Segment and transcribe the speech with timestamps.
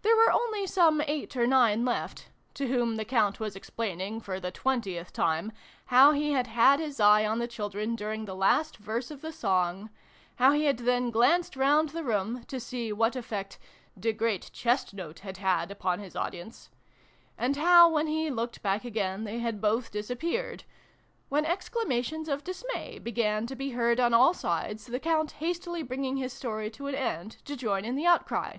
[0.00, 4.40] There were only some eight or nine left to whom the Count was explaining, for
[4.40, 5.52] the twentieth time,
[5.88, 7.76] how he had had his eye on the xvi] BEYOND THESE VOICES.
[7.76, 9.90] 253 children during the last verse of the song;
[10.36, 13.58] how he had then glanced round the room, to see what effect"
[14.00, 16.70] de great chest note" had had upon his audience;
[17.36, 20.64] and how, when he looked back again, they had both disappeared
[21.28, 26.16] when exclamations of dismay began to be heard on all sides, the Count hastily bringing
[26.16, 28.56] his story to an end to join in the outcry.